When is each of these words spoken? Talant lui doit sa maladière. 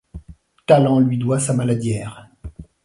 Talant 0.65 0.99
lui 0.99 1.19
doit 1.19 1.39
sa 1.39 1.53
maladière. 1.53 2.27